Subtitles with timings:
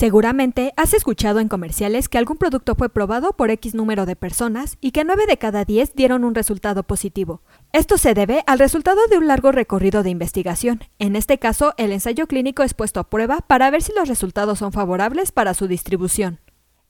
[0.00, 4.78] Seguramente has escuchado en comerciales que algún producto fue probado por X número de personas
[4.80, 7.42] y que 9 de cada 10 dieron un resultado positivo.
[7.74, 10.80] Esto se debe al resultado de un largo recorrido de investigación.
[10.98, 14.60] En este caso, el ensayo clínico es puesto a prueba para ver si los resultados
[14.60, 16.40] son favorables para su distribución.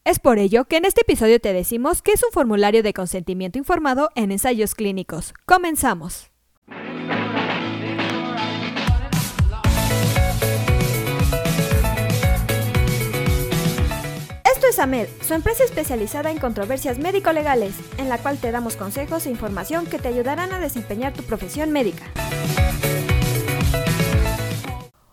[0.05, 3.59] Es por ello que en este episodio te decimos que es un formulario de consentimiento
[3.59, 5.35] informado en ensayos clínicos.
[5.47, 6.31] Comenzamos.
[14.71, 19.31] Es AMED, su empresa especializada en controversias médico-legales, en la cual te damos consejos e
[19.31, 22.05] información que te ayudarán a desempeñar tu profesión médica.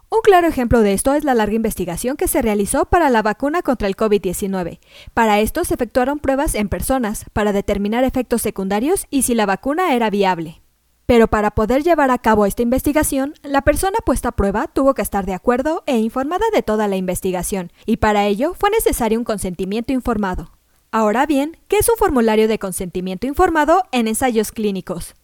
[0.10, 3.64] Un claro ejemplo de esto es la larga investigación que se realizó para la vacuna
[3.64, 4.80] contra el COVID-19.
[5.16, 9.96] Para esto se efectuaron pruebas en personas para determinar efectos secundarios y si la vacuna
[9.96, 10.62] era viable.
[11.08, 15.02] Pero para poder llevar a cabo esta investigación, la persona puesta a prueba tuvo que
[15.02, 19.24] estar de acuerdo e informada de toda la investigación, y para ello fue necesario un
[19.24, 20.52] consentimiento informado.
[20.92, 25.16] Ahora bien, ¿qué es un formulario de consentimiento informado en ensayos clínicos?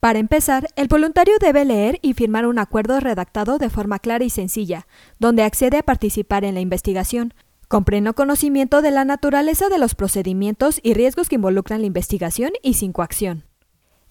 [0.00, 4.30] Para empezar, el voluntario debe leer y firmar un acuerdo redactado de forma clara y
[4.30, 4.88] sencilla,
[5.20, 7.32] donde accede a participar en la investigación,
[7.68, 12.50] con pleno conocimiento de la naturaleza de los procedimientos y riesgos que involucran la investigación
[12.60, 13.47] y sin coacción.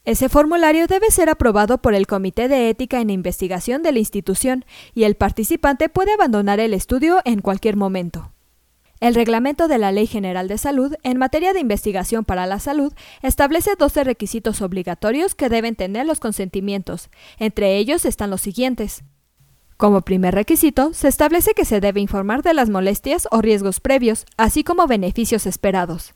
[0.08, 4.63] Ese formulario debe ser aprobado por el Comité de Ética en Investigación de la institución
[4.95, 8.31] y el participante puede abandonar el estudio en cualquier momento.
[9.02, 12.94] El reglamento de la Ley General de Salud en materia de investigación para la salud
[13.22, 17.09] establece 12 requisitos obligatorios que deben tener los consentimientos.
[17.38, 19.03] Entre ellos están los siguientes.
[19.75, 24.25] Como primer requisito, se establece que se debe informar de las molestias o riesgos previos,
[24.38, 26.13] así como beneficios esperados.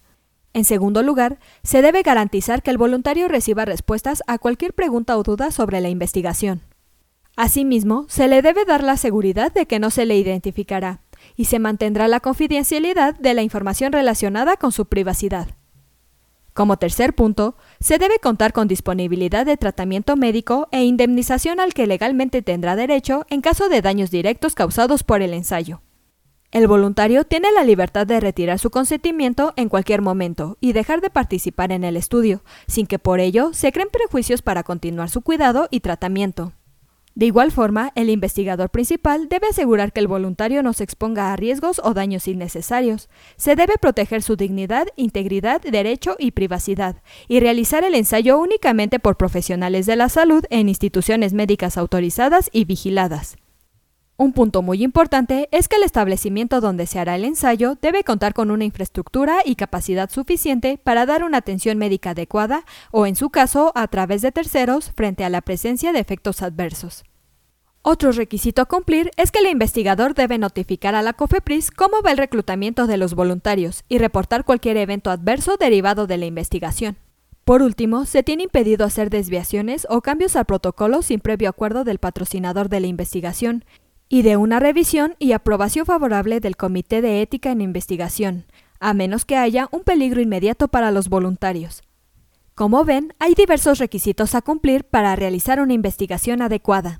[0.54, 5.24] En segundo lugar, se debe garantizar que el voluntario reciba respuestas a cualquier pregunta o
[5.24, 6.62] duda sobre la investigación.
[7.38, 11.02] Asimismo, se le debe dar la seguridad de que no se le identificará
[11.36, 15.56] y se mantendrá la confidencialidad de la información relacionada con su privacidad.
[16.54, 21.88] Como tercer punto, se debe contar con disponibilidad de tratamiento médico e indemnización al que
[21.88, 25.82] legalmente tendrá derecho en caso de daños directos causados por el ensayo.
[26.52, 31.10] El voluntario tiene la libertad de retirar su consentimiento en cualquier momento y dejar de
[31.10, 35.70] participar en el estudio, sin que por ello se creen prejuicios para continuar su cuidado
[35.72, 36.52] y tratamiento.
[37.16, 41.36] De igual forma, el investigador principal debe asegurar que el voluntario no se exponga a
[41.38, 43.10] riesgos o daños innecesarios.
[43.38, 49.16] Se debe proteger su dignidad, integridad, derecho y privacidad, y realizar el ensayo únicamente por
[49.16, 53.38] profesionales de la salud en instituciones médicas autorizadas y vigiladas.
[54.22, 58.36] Un punto muy importante es que el establecimiento donde se hará el ensayo debe contar
[58.36, 63.32] con una infraestructura y capacidad suficiente para dar una atención médica adecuada o, en su
[63.32, 67.04] caso, a través de terceros frente a la presencia de efectos adversos.
[67.82, 72.12] Otro requisito a cumplir es que el investigador debe notificar a la COFEPRIS cómo va
[72.12, 76.96] el reclutamiento de los voluntarios y reportar cualquier evento adverso derivado de la investigación.
[77.44, 81.98] Por último, se tiene impedido hacer desviaciones o cambios al protocolo sin previo acuerdo del
[81.98, 83.66] patrocinador de la investigación
[84.12, 88.44] y de una revisión y aprobación favorable del Comité de Ética en Investigación,
[88.82, 91.82] a menos que haya un peligro inmediato para los voluntarios.
[92.54, 97.00] Como ven, hay diversos requisitos a cumplir para realizar una investigación adecuada.